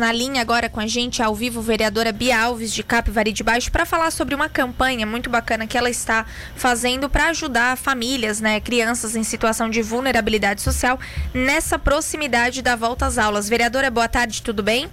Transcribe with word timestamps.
Na 0.00 0.12
linha 0.12 0.40
agora 0.40 0.68
com 0.68 0.78
a 0.78 0.86
gente, 0.86 1.20
ao 1.20 1.34
vivo, 1.34 1.60
vereadora 1.60 2.12
Bia 2.12 2.40
Alves 2.40 2.72
de 2.72 2.84
Capivari 2.84 3.32
de 3.32 3.42
Baixo, 3.42 3.72
para 3.72 3.84
falar 3.84 4.12
sobre 4.12 4.32
uma 4.32 4.48
campanha 4.48 5.04
muito 5.04 5.28
bacana 5.28 5.66
que 5.66 5.76
ela 5.76 5.90
está 5.90 6.24
fazendo 6.54 7.10
para 7.10 7.30
ajudar 7.30 7.76
famílias, 7.76 8.40
né, 8.40 8.60
crianças 8.60 9.16
em 9.16 9.24
situação 9.24 9.68
de 9.68 9.82
vulnerabilidade 9.82 10.62
social 10.62 11.00
nessa 11.34 11.80
proximidade 11.80 12.62
da 12.62 12.76
volta 12.76 13.06
às 13.06 13.18
aulas. 13.18 13.48
Vereadora, 13.48 13.90
boa 13.90 14.08
tarde, 14.08 14.40
tudo 14.40 14.62
bem? 14.62 14.88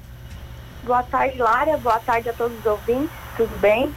Boa 0.81 1.03
tarde, 1.03 1.37
Lara. 1.37 1.77
Boa 1.77 1.99
tarde 1.99 2.27
a 2.27 2.33
todos 2.33 2.57
os 2.57 2.65
ouvintes. 2.65 3.15
Tudo 3.37 3.55
bem? 3.59 3.93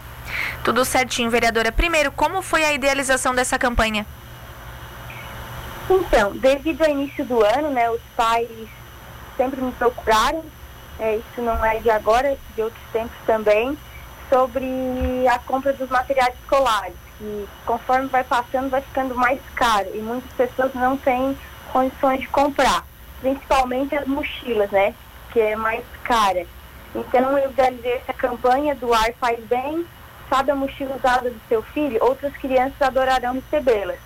Tudo 0.62 0.84
certinho, 0.84 1.30
vereadora. 1.30 1.72
Primeiro, 1.72 2.12
como 2.12 2.42
foi 2.42 2.66
a 2.66 2.74
idealização 2.74 3.34
dessa 3.34 3.58
campanha? 3.58 4.04
Então, 5.88 6.36
devido 6.36 6.82
ao 6.82 6.90
início 6.90 7.24
do 7.24 7.42
ano, 7.42 7.70
né, 7.70 7.88
os 7.88 8.02
pais 8.14 8.46
sempre 9.38 9.62
me 9.62 9.72
procuraram 9.72 10.44
é, 10.98 11.16
isso 11.16 11.40
não 11.40 11.64
é 11.64 11.78
de 11.78 11.90
agora, 11.90 12.36
de 12.54 12.62
outros 12.62 12.82
tempos 12.92 13.16
também, 13.26 13.76
sobre 14.28 15.26
a 15.28 15.38
compra 15.38 15.72
dos 15.72 15.88
materiais 15.88 16.34
escolares, 16.42 16.96
que 17.18 17.48
conforme 17.64 18.08
vai 18.08 18.24
passando 18.24 18.70
vai 18.70 18.82
ficando 18.82 19.14
mais 19.14 19.40
caro 19.54 19.88
e 19.94 19.98
muitas 19.98 20.30
pessoas 20.32 20.74
não 20.74 20.96
têm 20.96 21.36
condições 21.72 22.20
de 22.20 22.28
comprar, 22.28 22.84
principalmente 23.20 23.96
as 23.96 24.06
mochilas, 24.06 24.70
né, 24.70 24.94
que 25.32 25.40
é 25.40 25.56
mais 25.56 25.84
cara. 26.04 26.46
Então 26.94 27.38
eu 27.38 27.52
realizei 27.56 27.94
essa 27.94 28.12
campanha 28.12 28.74
do 28.74 28.92
Ar 28.92 29.12
Faz 29.20 29.38
Bem, 29.44 29.86
sabe 30.28 30.50
a 30.50 30.54
mochila 30.54 30.96
usada 30.96 31.30
do 31.30 31.40
seu 31.48 31.62
filho? 31.62 31.98
Outras 32.02 32.34
crianças 32.36 32.80
adorarão 32.80 33.34
recebê-las. 33.34 33.98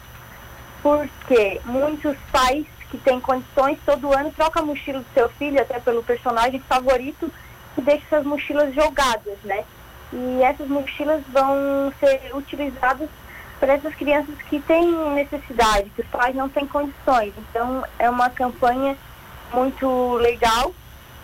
Porque 0.83 1.61
muitos 1.65 2.17
pais 2.33 2.67
que 2.93 2.99
tem 2.99 3.19
condições, 3.19 3.79
todo 3.87 4.13
ano 4.13 4.31
troca 4.33 4.61
a 4.61 4.63
mochila 4.63 4.99
do 4.99 5.15
seu 5.15 5.27
filho, 5.31 5.59
até 5.59 5.81
pelo 5.81 6.03
personagem 6.03 6.61
favorito, 6.61 7.33
e 7.79 7.81
deixa 7.81 8.05
essas 8.05 8.27
mochilas 8.27 8.75
jogadas, 8.75 9.39
né? 9.45 9.65
E 10.13 10.43
essas 10.43 10.69
mochilas 10.69 11.23
vão 11.33 11.91
ser 11.99 12.31
utilizadas 12.35 13.09
para 13.59 13.73
essas 13.73 13.95
crianças 13.95 14.35
que 14.43 14.61
têm 14.61 14.93
necessidade, 15.15 15.89
que 15.97 16.03
os 16.03 16.09
pais 16.09 16.37
não 16.37 16.51
têm 16.51 16.67
condições. 16.67 17.33
Então, 17.39 17.83
é 17.99 18.11
uma 18.11 18.29
campanha 18.29 18.95
muito 19.55 20.17
legal 20.17 20.75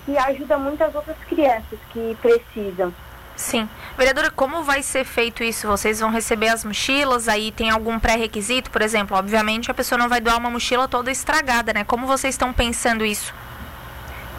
e 0.06 0.16
ajuda 0.16 0.56
muitas 0.56 0.94
outras 0.94 1.18
crianças 1.28 1.78
que 1.92 2.16
precisam. 2.22 2.94
Sim. 3.38 3.68
Vereadora, 3.96 4.32
como 4.32 4.64
vai 4.64 4.82
ser 4.82 5.04
feito 5.04 5.44
isso? 5.44 5.68
Vocês 5.68 6.00
vão 6.00 6.10
receber 6.10 6.48
as 6.48 6.64
mochilas, 6.64 7.28
aí 7.28 7.52
tem 7.52 7.70
algum 7.70 7.96
pré-requisito, 7.96 8.68
por 8.68 8.82
exemplo? 8.82 9.16
Obviamente 9.16 9.70
a 9.70 9.74
pessoa 9.74 9.96
não 9.96 10.08
vai 10.08 10.20
doar 10.20 10.38
uma 10.38 10.50
mochila 10.50 10.88
toda 10.88 11.08
estragada, 11.08 11.72
né? 11.72 11.84
Como 11.84 12.04
vocês 12.04 12.34
estão 12.34 12.52
pensando 12.52 13.04
isso? 13.04 13.32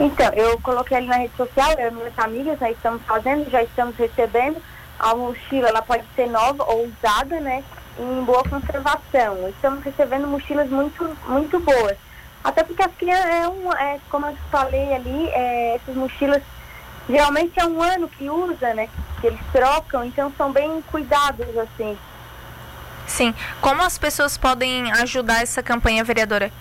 Então, 0.02 0.30
eu 0.34 0.60
coloquei 0.60 0.98
ali 0.98 1.08
na 1.08 1.16
rede 1.16 1.34
social, 1.38 1.72
eu 1.80 1.92
e 1.92 1.94
minhas 1.94 2.20
amigas, 2.20 2.60
nós 2.60 2.76
estamos 2.76 3.02
fazendo, 3.04 3.50
já 3.50 3.64
estamos 3.64 3.96
recebendo. 3.96 4.62
A 5.00 5.16
mochila, 5.16 5.70
ela 5.70 5.82
pode 5.82 6.04
ser 6.14 6.28
nova 6.28 6.66
ou 6.66 6.86
usada, 6.86 7.40
né? 7.40 7.64
Em 7.98 8.24
boa 8.26 8.44
conservação. 8.44 9.48
Estamos 9.48 9.82
recebendo 9.82 10.28
mochilas 10.28 10.70
muito, 10.70 11.18
muito 11.26 11.58
boas. 11.62 11.98
Até 12.44 12.66
porque 12.66 12.84
as 12.84 12.94
crianças, 12.96 13.30
é, 13.30 13.48
um, 13.48 13.72
é 13.72 13.98
como 14.10 14.28
eu 14.28 14.36
falei 14.52 14.94
ali, 14.94 15.30
é, 15.30 15.76
essas 15.76 15.96
mochilas 15.96 16.44
geralmente 17.10 17.60
é 17.60 17.66
um 17.66 17.82
ano 17.82 18.08
que 18.08 18.30
usa, 18.30 18.74
né? 18.74 18.88
Que 19.20 19.28
eles 19.28 19.40
trocam, 19.52 20.06
então 20.06 20.32
são 20.38 20.52
bem 20.52 20.82
cuidados, 20.84 21.58
assim. 21.58 21.98
Sim. 23.08 23.34
Como 23.60 23.82
as 23.82 23.98
pessoas 23.98 24.38
podem 24.38 24.92
ajudar 24.92 25.42
essa 25.42 25.64
campanha, 25.64 26.04
vereadora? 26.04 26.52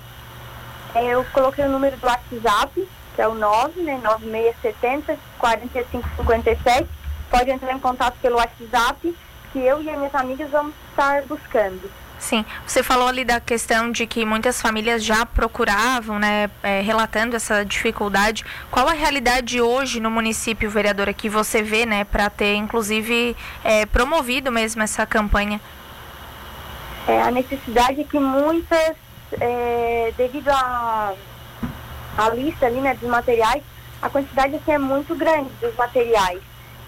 É, 0.94 1.04
eu 1.04 1.24
coloquei 1.32 1.64
o 1.64 1.68
número 1.68 1.96
do 1.98 2.06
WhatsApp, 2.06 2.88
que 3.14 3.20
é 3.20 3.28
o 3.28 3.34
9, 3.34 3.82
né? 3.82 4.00
9670 4.02 5.18
4557. 5.38 6.88
Pode 7.30 7.50
entrar 7.50 7.72
em 7.72 7.78
contato 7.78 8.16
pelo 8.22 8.36
WhatsApp, 8.36 9.14
que 9.52 9.58
eu 9.58 9.82
e 9.82 9.90
as 9.90 9.96
minhas 9.98 10.14
amigas 10.14 10.50
vamos 10.50 10.74
estar 10.90 11.22
buscando. 11.24 11.90
Sim, 12.18 12.44
você 12.66 12.82
falou 12.82 13.06
ali 13.06 13.24
da 13.24 13.40
questão 13.40 13.92
de 13.92 14.06
que 14.06 14.24
muitas 14.24 14.60
famílias 14.60 15.04
já 15.04 15.24
procuravam, 15.24 16.18
né, 16.18 16.50
é, 16.62 16.80
relatando 16.80 17.36
essa 17.36 17.64
dificuldade. 17.64 18.44
Qual 18.70 18.88
a 18.88 18.92
realidade 18.92 19.60
hoje 19.60 20.00
no 20.00 20.10
município, 20.10 20.68
vereadora, 20.68 21.12
que 21.12 21.28
você 21.28 21.62
vê, 21.62 21.86
né, 21.86 22.04
para 22.04 22.28
ter 22.28 22.56
inclusive 22.56 23.36
é, 23.62 23.86
promovido 23.86 24.50
mesmo 24.50 24.82
essa 24.82 25.06
campanha? 25.06 25.60
É, 27.06 27.22
a 27.22 27.30
necessidade 27.30 28.00
é 28.00 28.04
que 28.04 28.18
muitas, 28.18 28.96
é, 29.40 30.12
devido 30.16 30.48
à 30.48 31.14
a, 32.16 32.26
a, 32.26 32.30
lista 32.34 32.66
ali, 32.66 32.80
né, 32.80 32.94
dos 32.94 33.08
materiais, 33.08 33.62
a 34.02 34.10
quantidade 34.10 34.56
assim, 34.56 34.72
é 34.72 34.78
muito 34.78 35.14
grande 35.14 35.50
dos 35.60 35.74
materiais. 35.76 36.40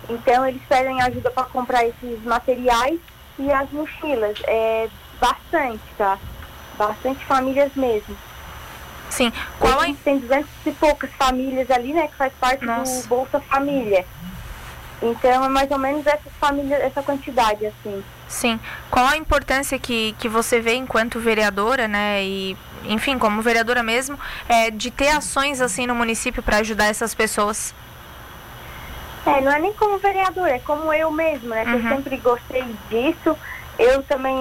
Então 0.09 0.47
eles 0.47 0.61
pedem 0.69 1.01
ajuda 1.01 1.31
para 1.31 1.45
comprar 1.45 1.87
esses 1.87 2.23
materiais 2.25 2.99
e 3.39 3.51
as 3.51 3.71
mochilas. 3.71 4.37
É, 4.47 4.89
Bastante, 5.21 5.83
tá? 5.99 6.19
Bastante 6.79 7.25
famílias 7.27 7.71
mesmo. 7.75 8.17
Sim. 9.11 9.33
Qual 9.59 9.83
é? 9.83 9.95
Tem 10.05 10.19
200 10.19 10.49
e 10.67 10.73
poucas 10.73 11.11
famílias 11.13 11.71
ali, 11.71 11.93
né? 11.93 12.09
Que 12.09 12.15
faz 12.15 12.33
parte 12.41 12.65
Nossa. 12.65 13.03
do 13.03 13.09
Bolsa 13.09 13.41
Família. 13.41 14.07
Então 15.03 15.45
é 15.45 15.49
mais 15.49 15.71
ou 15.71 15.79
menos 15.79 16.07
essa 16.07 16.31
família, 16.39 16.77
essa 16.77 17.03
quantidade, 17.03 17.67
assim. 17.67 18.05
Sim. 18.29 18.61
Qual 18.91 19.07
a 19.07 19.17
importância 19.17 19.79
que, 19.79 20.15
que 20.19 20.29
você 20.29 20.61
vê 20.61 20.75
enquanto 20.75 21.19
vereadora, 21.19 21.89
né? 21.89 22.23
E, 22.23 22.57
enfim, 22.85 23.19
como 23.19 23.43
vereadora 23.43 23.83
mesmo, 23.83 24.19
é, 24.49 24.71
de 24.71 24.91
ter 24.91 25.09
ações 25.09 25.61
assim 25.61 25.87
no 25.87 25.95
município 25.95 26.43
para 26.43 26.59
ajudar 26.59 26.87
essas 26.87 27.15
pessoas? 27.15 27.75
É, 29.27 29.41
não 29.41 29.53
é 29.53 29.59
nem 29.59 29.73
como 29.73 29.99
vereadora, 29.99 30.57
é 30.57 30.59
como 30.61 30.93
eu 30.93 31.11
mesma, 31.11 31.57
né? 31.57 31.65
Uhum. 31.65 31.75
Eu 31.75 31.97
sempre 31.97 32.17
gostei 32.19 32.65
disso. 32.89 33.37
Eu 33.81 34.03
também 34.03 34.37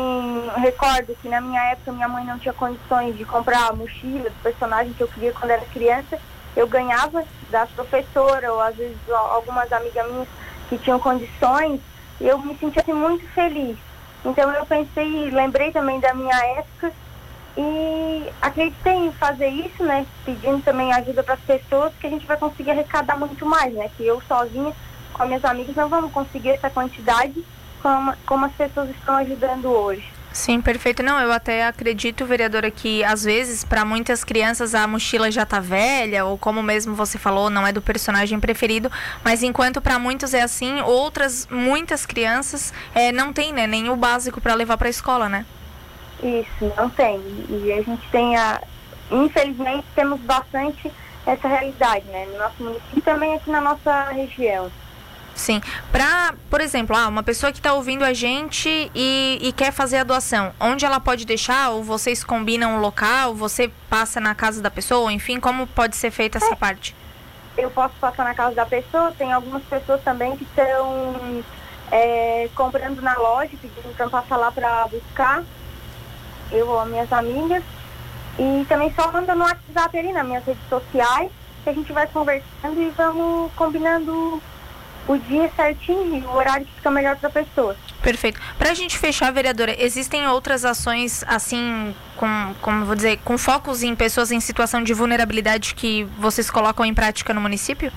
recordo 0.58 1.16
que 1.22 1.30
na 1.30 1.40
minha 1.40 1.64
época 1.72 1.94
minha 1.94 2.10
mãe 2.10 2.26
não 2.26 2.38
tinha 2.38 2.54
condições 2.54 3.18
de 3.18 3.24
comprar 3.24 3.70
a 3.70 3.74
mochila 3.74 4.30
do 4.30 4.44
personagem 4.44 4.92
que 4.92 5.00
eu 5.00 5.08
queria 5.08 5.32
quando 5.32 5.52
era 5.52 5.64
criança. 5.68 6.20
Eu 6.58 6.68
ganhava 6.68 7.24
da 7.50 7.66
professora 7.66 8.52
ou 8.52 8.60
às 8.60 8.76
vezes 8.76 8.98
algumas 9.10 9.72
amigas 9.72 10.12
minhas 10.12 10.28
que 10.68 10.78
tinham 10.78 11.00
condições. 11.00 11.80
E 12.20 12.28
eu 12.28 12.38
me 12.38 12.54
sentia 12.58 12.82
assim, 12.82 12.92
muito 12.92 13.26
feliz. 13.30 13.78
Então 14.26 14.52
eu 14.52 14.66
pensei, 14.66 15.30
lembrei 15.30 15.72
também 15.72 16.02
da 16.02 16.14
minha 16.14 16.36
época 16.58 16.92
e 17.56 18.30
acreditei 18.42 19.06
em 19.06 19.14
fazer 19.14 19.48
isso, 19.48 19.82
né? 19.86 20.06
Pedindo 20.26 20.62
também 20.64 20.92
ajuda 20.92 21.24
para 21.24 21.36
as 21.36 21.40
pessoas 21.40 21.94
que 21.98 22.08
a 22.08 22.10
gente 22.10 22.28
vai 22.28 22.36
conseguir 22.36 22.72
arrecadar 22.72 23.18
muito 23.18 23.46
mais, 23.46 23.74
né? 23.74 23.90
Que 23.96 24.06
eu 24.06 24.22
sozinha 24.28 24.74
com 25.14 25.24
as 25.24 25.30
minhas 25.30 25.46
amigas 25.46 25.78
não 25.78 25.88
vamos 25.88 26.12
conseguir 26.12 26.50
essa 26.50 26.70
quantidade 26.70 27.42
como, 27.82 28.14
como 28.26 28.46
as 28.46 28.54
pessoas 28.54 28.90
estão 28.90 29.16
ajudando 29.16 29.66
hoje. 29.66 30.20
Sim, 30.32 30.62
perfeito. 30.62 31.02
Não, 31.02 31.20
eu 31.20 31.32
até 31.32 31.66
acredito, 31.66 32.26
vereadora, 32.26 32.70
que 32.70 33.04
às 33.04 33.24
vezes 33.24 33.64
para 33.64 33.84
muitas 33.84 34.24
crianças 34.24 34.76
a 34.76 34.88
mochila 34.88 35.32
já 35.32 35.46
tá 35.46 35.60
velha, 35.60 36.24
ou 36.24 36.38
como 36.38 36.62
mesmo 36.62 36.94
você 36.94 37.18
falou, 37.18 37.50
não 37.50 37.66
é 37.66 37.72
do 37.72 37.82
personagem 37.82 38.40
preferido, 38.40 38.92
mas 39.24 39.42
enquanto 39.42 39.82
para 39.82 39.98
muitos 39.98 40.34
é 40.34 40.42
assim, 40.42 40.82
outras, 40.82 41.48
muitas 41.50 42.06
crianças 42.06 42.72
é, 42.94 43.12
não 43.12 43.34
tem, 43.34 43.52
né, 43.52 43.66
nem 43.66 43.90
o 43.90 43.96
básico 43.96 44.40
para 44.40 44.54
levar 44.54 44.78
para 44.78 44.88
a 44.88 44.92
escola, 44.92 45.28
né? 45.28 45.46
Isso, 46.22 46.74
não 46.78 46.90
tem. 46.90 47.20
E 47.50 47.72
a 47.72 47.82
gente 47.82 48.08
tem 48.10 48.36
a. 48.36 48.62
Infelizmente 49.10 49.86
temos 49.96 50.20
bastante 50.22 50.92
essa 51.26 51.48
realidade, 51.48 52.06
né? 52.08 52.28
No 52.32 52.38
nosso 52.38 52.64
município 52.64 52.98
e 52.98 53.02
também 53.02 53.34
aqui 53.34 53.50
na 53.50 53.62
nossa 53.62 54.04
região. 54.12 54.70
Sim. 55.40 55.62
Para, 55.90 56.34
por 56.50 56.60
exemplo, 56.60 56.94
ah, 56.96 57.08
uma 57.08 57.24
pessoa 57.24 57.50
que 57.50 57.60
está 57.60 57.74
ouvindo 57.74 58.04
a 58.04 58.12
gente 58.12 58.92
e, 58.94 59.40
e, 59.42 59.54
quer 59.54 59.72
fazer 59.72 59.98
a 59.98 60.04
doação, 60.04 60.54
onde 60.60 60.86
ela 60.86 61.00
pode 61.00 61.26
deixar? 61.26 61.70
Ou 61.70 61.82
vocês 61.82 62.26
combinam 62.26 62.78
o 62.78 62.82
local? 62.82 63.34
Você 63.34 63.72
passa 63.90 64.20
na 64.20 64.36
casa 64.36 64.62
da 64.62 64.70
pessoa? 64.70 65.12
Enfim, 65.14 65.40
como 65.40 65.66
pode 65.66 65.96
ser 65.96 66.12
feita 66.12 66.38
essa 66.38 66.54
é. 66.54 66.56
parte? 66.56 66.94
Eu 67.58 67.72
posso 67.72 67.96
passar 68.02 68.26
na 68.26 68.36
casa 68.36 68.54
da 68.54 68.66
pessoa. 68.66 69.14
Tem 69.18 69.32
algumas 69.32 69.64
pessoas 69.64 70.04
também 70.04 70.36
que 70.36 70.44
estão 70.44 71.42
é, 71.90 72.50
comprando 72.54 73.02
na 73.02 73.18
loja, 73.18 73.52
pedindo 73.62 73.96
para 73.96 74.10
passar 74.10 74.36
lá 74.36 74.52
para 74.52 74.88
buscar. 74.88 75.42
Eu 76.52 76.68
ou 76.68 76.86
minhas 76.86 77.12
amigas. 77.14 77.64
E 78.38 78.66
também 78.68 78.94
só 78.94 79.10
manda 79.10 79.34
no 79.34 79.46
WhatsApp 79.46 79.98
ali, 79.98 80.12
nas 80.12 80.26
minhas 80.26 80.44
redes 80.44 80.68
sociais, 80.68 81.32
que 81.64 81.70
a 81.70 81.74
gente 81.74 81.94
vai 81.94 82.08
conversando 82.08 82.82
e 82.82 82.90
vamos 82.90 83.52
combinando 83.54 84.42
o 85.10 85.18
dia 85.18 85.50
certinho 85.56 86.18
e 86.18 86.22
o 86.22 86.36
horário 86.36 86.68
que 86.68 86.74
fica 86.74 86.92
melhor 86.92 87.16
para 87.16 87.30
a 87.30 87.32
pessoa. 87.32 87.76
Perfeito. 88.00 88.40
Para 88.60 88.70
a 88.70 88.74
gente 88.76 88.96
fechar, 88.96 89.34
vereadora, 89.34 89.76
existem 89.84 90.28
outras 90.28 90.64
ações 90.64 91.24
assim, 91.28 91.96
com, 92.16 92.54
como 92.62 92.86
vou 92.86 92.96
dizer, 92.96 93.18
com 93.26 93.36
focos 93.36 93.82
em 93.82 93.96
pessoas 93.96 94.32
em 94.32 94.40
situação 94.40 94.84
de 94.84 94.94
vulnerabilidade 94.94 95.74
que 95.74 96.04
vocês 96.20 96.52
colocam 96.52 96.86
em 96.86 96.94
prática 96.94 97.34
no 97.34 97.42
município? 97.42 97.92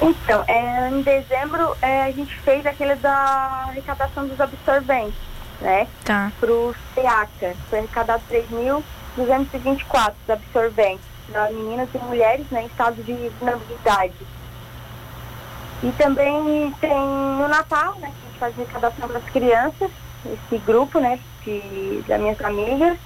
Então, 0.00 0.44
é, 0.46 0.88
em 0.90 1.02
dezembro 1.02 1.76
é, 1.82 2.04
a 2.04 2.12
gente 2.12 2.32
fez 2.40 2.64
aquele 2.64 2.94
da 2.94 3.66
arrecadação 3.68 4.28
dos 4.28 4.40
absorventes, 4.40 5.18
né? 5.60 5.88
Tá. 6.04 6.30
Para 6.38 6.52
o 6.52 6.72
SEACA. 6.94 7.56
Foi 7.68 7.80
arrecadado 7.80 8.22
3.224 8.30 10.14
absorventes. 10.28 11.04
para 11.32 11.50
meninas 11.50 11.88
e 11.92 11.98
mulheres 11.98 12.46
né, 12.50 12.62
em 12.62 12.66
estado 12.66 13.02
de 13.02 13.12
vulnerabilidade. 13.40 14.14
E 15.84 15.92
também 15.98 16.72
tem 16.80 16.96
no 16.96 17.46
Natal, 17.46 17.94
né, 18.00 18.10
que 18.10 18.16
a 18.16 18.28
gente 18.30 18.38
faz 18.38 18.58
arrecadação 18.58 19.06
para 19.06 19.18
as 19.18 19.24
crianças, 19.24 19.90
esse 20.24 20.58
grupo, 20.64 20.98
né, 20.98 21.20
de, 21.44 22.02
das 22.08 22.18
minhas 22.18 22.40
amigas. 22.40 22.96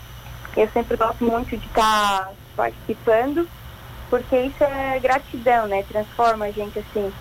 Eu 0.56 0.68
sempre 0.68 0.96
gosto 0.96 1.24
muito 1.24 1.56
de 1.56 1.66
estar 1.66 2.20
tá 2.20 2.30
participando, 2.56 3.48
porque 4.08 4.36
isso 4.42 4.62
é 4.62 4.96
gratidão, 5.00 5.66
né? 5.66 5.84
Transforma 5.88 6.44
a 6.44 6.50
gente 6.52 6.78
assim, 6.78 7.12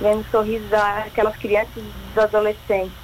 vendo 0.00 0.24
sorrisos 0.30 0.70
daquelas 0.70 1.36
crianças 1.38 1.76
e 1.76 1.80
dos 1.80 2.18
adolescentes, 2.18 2.96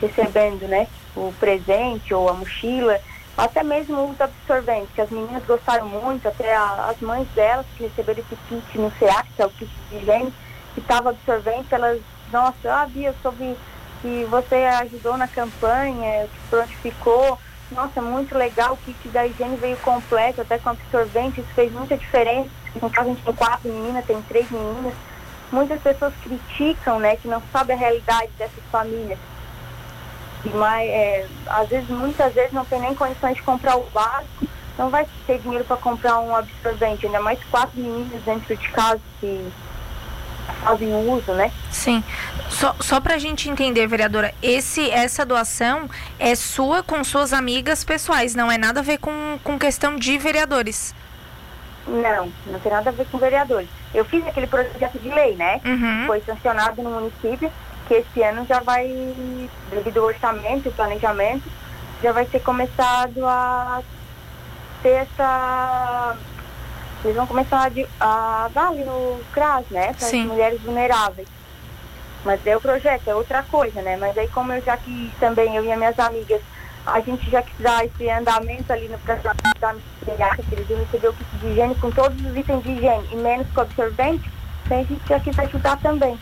recebendo, 0.00 0.66
né? 0.66 0.88
O 1.14 1.32
presente 1.38 2.12
ou 2.12 2.28
a 2.28 2.32
mochila, 2.32 3.00
até 3.38 3.62
mesmo 3.62 4.10
os 4.10 4.20
absorventes, 4.20 4.90
que 4.92 5.00
as 5.00 5.10
meninas 5.10 5.44
gostaram 5.44 5.88
muito, 5.88 6.26
até 6.26 6.56
a, 6.56 6.88
as 6.90 7.00
mães 7.00 7.28
delas 7.36 7.66
que 7.76 7.84
receberam 7.84 8.20
esse 8.20 8.36
kit 8.48 8.78
no 8.78 8.92
SEAC, 8.98 9.28
que 9.36 9.42
é 9.42 9.46
o 9.46 9.50
kit 9.50 9.70
de 9.90 9.96
higiene, 9.96 10.32
estava 10.80 11.10
absorvente, 11.10 11.74
elas, 11.74 12.00
nossa, 12.32 12.72
ah, 12.72 12.86
Bia, 12.86 13.14
soube 13.22 13.56
que 14.02 14.24
você 14.30 14.54
ajudou 14.54 15.16
na 15.16 15.26
campanha, 15.26 16.28
que 16.28 16.48
prontificou. 16.50 17.38
Nossa, 17.70 18.00
muito 18.00 18.36
legal, 18.36 18.74
o 18.74 18.76
kit 18.76 19.08
da 19.08 19.26
higiene 19.26 19.56
veio 19.56 19.76
completo, 19.78 20.40
até 20.40 20.58
com 20.58 20.70
absorvente, 20.70 21.40
isso 21.40 21.50
fez 21.54 21.72
muita 21.72 21.96
diferença. 21.96 22.48
No 22.80 22.88
caso, 22.90 23.08
a 23.08 23.12
gente 23.12 23.24
tem 23.24 23.34
quatro 23.34 23.68
meninas, 23.68 24.04
tem 24.04 24.22
três 24.22 24.48
meninas. 24.50 24.94
Muitas 25.50 25.80
pessoas 25.80 26.14
criticam, 26.22 27.00
né, 27.00 27.16
que 27.16 27.26
não 27.26 27.42
sabem 27.52 27.74
a 27.74 27.78
realidade 27.78 28.30
dessas 28.38 28.62
famílias. 28.70 29.18
Mas, 30.54 30.88
é, 30.88 31.26
às 31.46 31.68
vezes, 31.68 31.88
muitas 31.88 32.32
vezes, 32.32 32.52
não 32.52 32.64
tem 32.64 32.80
nem 32.80 32.94
condições 32.94 33.34
de 33.34 33.42
comprar 33.42 33.76
o 33.76 33.90
básico, 33.90 34.46
não 34.78 34.90
vai 34.90 35.06
ter 35.26 35.38
dinheiro 35.40 35.64
para 35.64 35.76
comprar 35.76 36.18
um 36.20 36.36
absorvente, 36.36 37.06
ainda 37.06 37.20
mais 37.20 37.42
quatro 37.50 37.80
meninas 37.80 38.22
dentro 38.22 38.56
de 38.56 38.68
casa 38.68 39.00
que 39.20 39.50
fazem 40.66 40.92
uso, 41.08 41.32
né? 41.32 41.52
Sim. 41.70 42.02
Só, 42.50 42.74
só 42.80 43.00
para 43.00 43.14
a 43.14 43.18
gente 43.18 43.48
entender, 43.48 43.86
vereadora, 43.86 44.34
esse, 44.42 44.90
essa 44.90 45.24
doação 45.24 45.88
é 46.18 46.34
sua 46.34 46.82
com 46.82 47.02
suas 47.04 47.32
amigas 47.32 47.84
pessoais, 47.84 48.34
não 48.34 48.50
é 48.50 48.58
nada 48.58 48.80
a 48.80 48.82
ver 48.82 48.98
com, 48.98 49.38
com 49.44 49.58
questão 49.58 49.96
de 49.96 50.18
vereadores. 50.18 50.94
Não, 51.86 52.32
não 52.46 52.58
tem 52.58 52.72
nada 52.72 52.90
a 52.90 52.92
ver 52.92 53.06
com 53.06 53.18
vereadores. 53.18 53.68
Eu 53.94 54.04
fiz 54.04 54.26
aquele 54.26 54.48
projeto 54.48 54.98
de 54.98 55.08
lei, 55.08 55.36
né? 55.36 55.60
Uhum. 55.64 56.06
Foi 56.06 56.20
sancionado 56.22 56.82
no 56.82 56.90
município, 56.90 57.50
que 57.86 57.94
esse 57.94 58.22
ano 58.22 58.44
já 58.46 58.58
vai, 58.58 58.88
devido 59.70 59.98
ao 59.98 60.06
orçamento 60.06 60.68
e 60.68 60.72
planejamento, 60.72 61.44
já 62.02 62.10
vai 62.10 62.26
ser 62.26 62.40
começado 62.40 63.24
a 63.24 63.80
ter 64.82 65.06
essa 65.06 66.16
eles 67.06 67.16
vão 67.16 67.26
começar 67.26 67.70
a, 68.00 68.44
a 68.44 68.48
dar 68.48 68.68
ali 68.68 68.84
no 68.84 69.20
CRAS, 69.32 69.64
né? 69.70 69.92
Para 69.94 70.06
as 70.06 70.12
mulheres 70.12 70.60
vulneráveis. 70.60 71.28
Mas 72.24 72.44
é 72.46 72.56
o 72.56 72.60
projeto, 72.60 73.08
é 73.08 73.14
outra 73.14 73.42
coisa, 73.44 73.80
né? 73.82 73.96
Mas 73.96 74.18
aí 74.18 74.28
como 74.28 74.52
eu 74.52 74.62
já 74.62 74.76
quis 74.76 75.12
também, 75.20 75.54
eu 75.54 75.64
e 75.64 75.70
as 75.70 75.78
minhas 75.78 75.98
amigas, 75.98 76.40
a 76.84 77.00
gente 77.00 77.30
já 77.30 77.42
quis 77.42 77.58
dar 77.58 77.84
esse 77.84 78.10
andamento 78.10 78.72
ali 78.72 78.88
no 78.88 78.98
processo 78.98 79.36
da 79.60 79.74
pediatra, 80.04 80.42
que 80.42 80.54
eles 80.54 80.68
iam 80.68 80.80
receber 80.80 81.08
o 81.08 81.12
kit 81.12 81.36
de 81.36 81.46
higiene 81.46 81.74
com 81.76 81.90
todos 81.90 82.18
os 82.24 82.36
itens 82.36 82.62
de 82.62 82.70
higiene 82.72 83.08
e 83.12 83.16
menos 83.16 83.46
com 83.54 83.60
absorvente, 83.60 84.30
então 84.64 84.80
a 84.80 84.82
gente 84.82 85.08
já 85.08 85.20
quis 85.20 85.38
ajudar 85.38 85.76
também. 85.78 86.18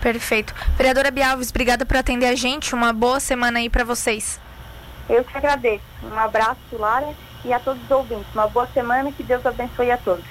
Perfeito. 0.00 0.54
Vereadora 0.76 1.10
Bialves, 1.10 1.50
obrigada 1.50 1.86
por 1.86 1.96
atender 1.96 2.26
a 2.26 2.34
gente. 2.34 2.74
Uma 2.74 2.92
boa 2.92 3.20
semana 3.20 3.60
aí 3.60 3.70
para 3.70 3.84
vocês. 3.84 4.40
Eu 5.08 5.22
que 5.22 5.36
agradeço. 5.36 5.84
Um 6.02 6.18
abraço, 6.18 6.58
Lara 6.72 7.14
e 7.44 7.52
a 7.52 7.58
todos 7.60 7.82
os 7.82 7.90
ouvintes. 7.90 8.32
Uma 8.34 8.46
boa 8.46 8.66
semana, 8.68 9.12
que 9.12 9.22
Deus 9.22 9.44
abençoe 9.44 9.90
a 9.90 9.98
todos. 9.98 10.24